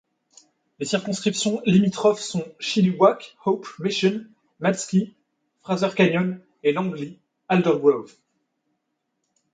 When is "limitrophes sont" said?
1.67-2.43